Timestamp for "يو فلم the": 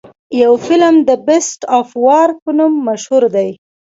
0.41-1.17